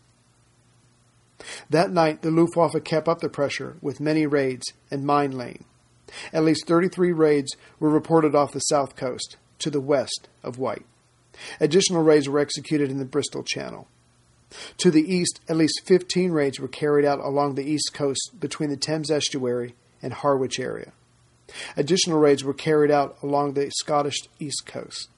[1.70, 5.66] That night, the Luftwaffe kept up the pressure with many raids and mine laying.
[6.34, 10.86] At least 33 raids were reported off the south coast, to the west of Wight.
[11.60, 13.88] Additional raids were executed in the Bristol Channel.
[14.78, 18.70] To the east, at least 15 raids were carried out along the east coast between
[18.70, 20.92] the Thames estuary and Harwich area.
[21.78, 25.10] Additional raids were carried out along the Scottish east coast.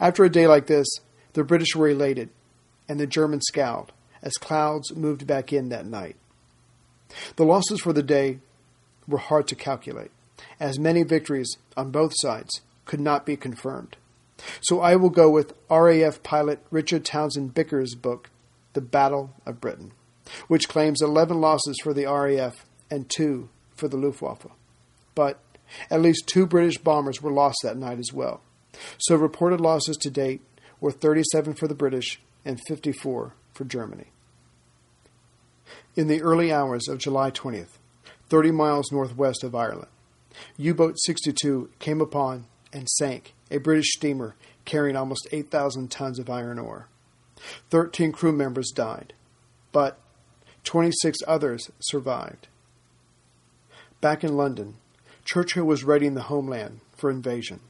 [0.00, 0.86] After a day like this,
[1.32, 2.30] the British were elated,
[2.88, 3.92] and the Germans scowled
[4.22, 6.16] as clouds moved back in that night.
[7.36, 8.38] The losses for the day
[9.06, 10.10] were hard to calculate,
[10.58, 13.96] as many victories on both sides could not be confirmed.
[14.62, 18.30] So I will go with RAF pilot Richard Townshend Bickers' book,
[18.72, 19.92] The Battle of Britain,
[20.48, 24.46] which claims 11 losses for the RAF and 2 for the Luftwaffe.
[25.14, 25.40] But
[25.90, 28.42] at least two British bombers were lost that night as well.
[28.98, 30.42] So reported losses to date
[30.80, 34.08] were 37 for the British and 54 for Germany.
[35.96, 37.78] In the early hours of July 20th,
[38.28, 39.88] 30 miles northwest of Ireland,
[40.56, 46.28] U boat 62 came upon and sank a British steamer carrying almost 8,000 tons of
[46.28, 46.88] iron ore.
[47.70, 49.12] Thirteen crew members died,
[49.72, 49.98] but
[50.64, 52.48] 26 others survived.
[54.00, 54.76] Back in London,
[55.24, 57.60] Churchill was readying the homeland for invasion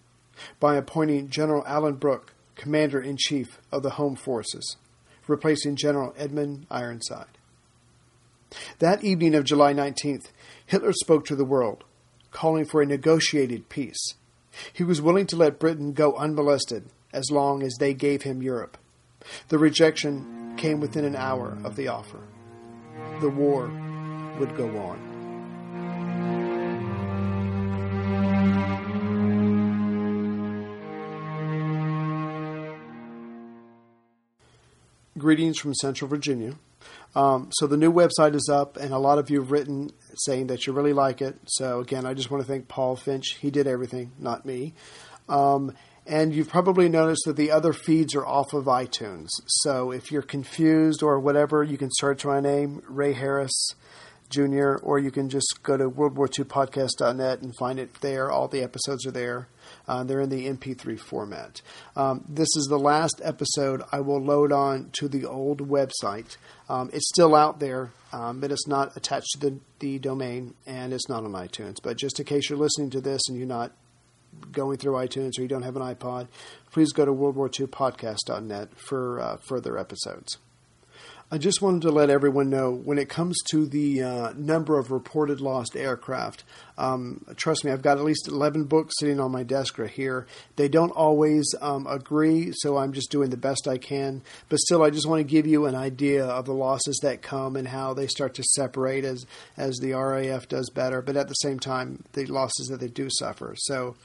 [0.61, 4.77] by appointing General Alan Brooke Commander in Chief of the Home Forces,
[5.27, 7.39] replacing General Edmund Ironside.
[8.79, 10.31] That evening of July 19th,
[10.67, 11.85] Hitler spoke to the world,
[12.31, 14.15] calling for a negotiated peace
[14.73, 18.77] he was willing to let Britain go unmolested as long as they gave him Europe.
[19.49, 22.21] The rejection came within an hour of the offer.
[23.21, 23.71] The war
[24.39, 25.15] would go on.
[35.17, 36.55] Greetings from Central Virginia.
[37.15, 40.49] Um, so the new website is up, and a lot of you have written saying
[40.49, 41.37] that you really like it.
[41.47, 43.39] So again, I just want to thank Paul Finch.
[43.41, 44.75] He did everything, not me.
[45.29, 45.75] Um,
[46.07, 49.29] and you've probably noticed that the other feeds are off of iTunes.
[49.47, 53.75] So if you're confused or whatever, you can search my name, Ray Harris
[54.29, 58.31] Jr., or you can just go to worldwar2podcast.net and find it there.
[58.31, 59.49] All the episodes are there.
[59.87, 61.63] Uh, they're in the MP3 format.
[61.95, 66.37] Um, this is the last episode I will load on to the old website.
[66.69, 70.93] Um, it's still out there, um, but it's not attached to the, the domain and
[70.93, 71.79] it's not on iTunes.
[71.83, 73.73] But just in case you're listening to this and you're not
[74.53, 76.29] going through iTunes or you don't have an iPod,
[76.71, 80.39] please go to worldwar2podcast.net for uh, further episodes.
[81.35, 84.93] I just wanted to let everyone know when it comes to the uh, number of
[84.93, 86.45] reported lost aircraft.
[86.79, 90.29] Um, trust me, I've got at least 11 books sitting on my desk right here.
[90.55, 94.23] They don't always um, agree, so I'm just doing the best I can.
[94.49, 97.57] But still, I just want to give you an idea of the losses that come
[97.57, 99.27] and how they start to separate as,
[99.57, 103.09] as the RAF does better, but at the same time, the losses that they do
[103.11, 103.57] suffer.
[103.57, 103.97] So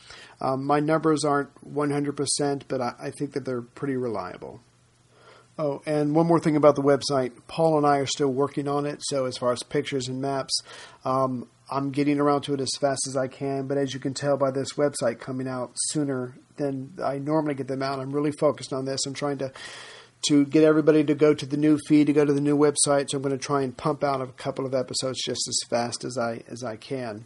[0.41, 4.61] um, my numbers aren't 100%, but I, I think that they're pretty reliable.
[5.61, 7.33] Oh, and one more thing about the website.
[7.49, 8.99] Paul and I are still working on it.
[9.01, 10.61] So, as far as pictures and maps,
[11.03, 13.67] um, I'm getting around to it as fast as I can.
[13.67, 17.67] But as you can tell by this website coming out sooner than I normally get
[17.67, 19.05] them out, I'm really focused on this.
[19.05, 19.51] I'm trying to
[20.29, 23.09] to get everybody to go to the new feed, to go to the new website.
[23.09, 26.05] So I'm going to try and pump out a couple of episodes just as fast
[26.05, 27.25] as I as I can.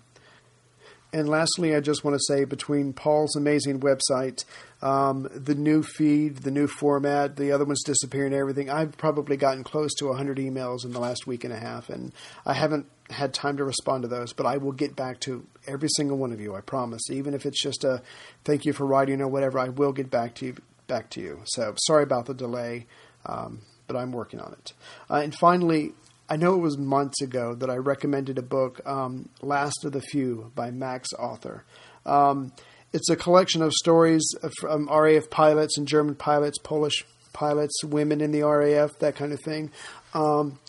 [1.14, 4.46] And lastly, I just want to say between Paul's amazing website,
[4.84, 9.64] um, the new feed, the new format, the other one's disappearing, everything, I've probably gotten
[9.64, 12.14] close to 100 emails in the last week and a half, and
[12.46, 15.88] I haven't had time to respond to those, but I will get back to every
[15.96, 17.10] single one of you, I promise.
[17.10, 18.02] Even if it's just a
[18.44, 20.56] thank you for writing or whatever, I will get back to you.
[20.88, 21.40] Back to you.
[21.46, 22.88] So sorry about the delay,
[23.26, 24.74] um, but I'm working on it.
[25.10, 25.94] Uh, and finally,
[26.30, 30.02] I know it was months ago that I recommended a book, um, Last of the
[30.02, 31.64] Few by Max Arthur.
[32.06, 32.52] Um,
[32.94, 34.24] it's a collection of stories
[34.60, 39.42] from RAF pilots and German pilots, Polish pilots, women in the RAF, that kind of
[39.42, 39.72] thing.
[40.14, 40.60] Um,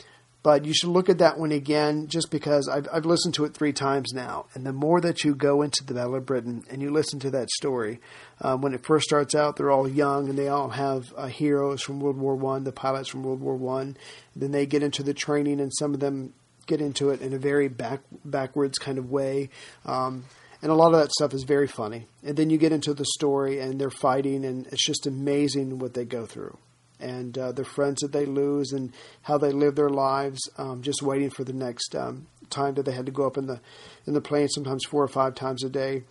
[0.42, 3.54] but you should look at that one again just because I've, I've listened to it
[3.54, 4.44] three times now.
[4.54, 7.30] And the more that you go into the Battle of Britain and you listen to
[7.30, 7.98] that story,
[8.42, 11.82] um, when it first starts out, they're all young and they all have uh, heroes
[11.82, 13.96] from World War One, the pilots from World War One.
[14.36, 16.34] Then they get into the training, and some of them
[16.66, 19.48] get into it in a very back backwards kind of way.
[19.86, 20.24] Um,
[20.64, 22.06] and a lot of that stuff is very funny.
[22.24, 25.92] And then you get into the story, and they're fighting, and it's just amazing what
[25.92, 26.56] they go through
[26.98, 28.92] and uh, the friends that they lose and
[29.22, 32.92] how they live their lives, um, just waiting for the next um, time that they
[32.92, 33.60] had to go up in the
[34.06, 36.02] in the plane, sometimes four or five times a day,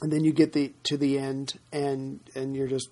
[0.00, 2.88] and then you get the to the end and and you're just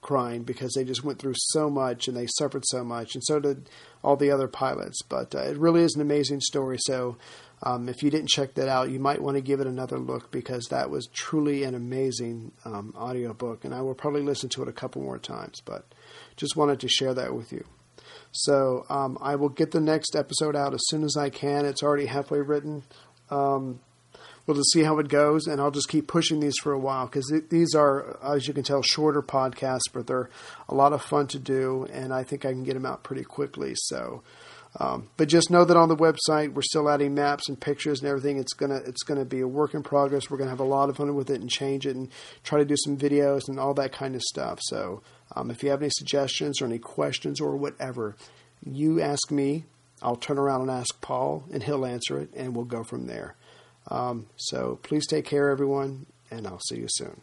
[0.00, 3.40] crying because they just went through so much and they suffered so much, and so
[3.40, 3.68] did
[4.02, 5.02] all the other pilots.
[5.02, 6.78] But uh, it really is an amazing story.
[6.80, 7.16] So.
[7.62, 10.30] Um, if you didn't check that out, you might want to give it another look
[10.30, 14.68] because that was truly an amazing um, audiobook, and I will probably listen to it
[14.68, 15.60] a couple more times.
[15.62, 15.84] But
[16.36, 17.66] just wanted to share that with you.
[18.32, 21.64] So um, I will get the next episode out as soon as I can.
[21.64, 22.84] It's already halfway written.
[23.30, 23.80] Um,
[24.46, 27.06] we'll just see how it goes, and I'll just keep pushing these for a while
[27.06, 30.30] because th- these are, as you can tell, shorter podcasts, but they're
[30.68, 33.24] a lot of fun to do, and I think I can get them out pretty
[33.24, 33.72] quickly.
[33.74, 34.22] So
[34.78, 38.08] um, but just know that on the website we're still adding maps and pictures and
[38.08, 38.38] everything.
[38.38, 40.30] It's gonna it's gonna be a work in progress.
[40.30, 42.08] We're gonna have a lot of fun with it and change it and
[42.44, 44.60] try to do some videos and all that kind of stuff.
[44.62, 45.02] So
[45.34, 48.16] um, if you have any suggestions or any questions or whatever,
[48.64, 49.64] you ask me.
[50.02, 53.36] I'll turn around and ask Paul, and he'll answer it, and we'll go from there.
[53.90, 57.20] Um, so please take care, everyone, and I'll see you soon.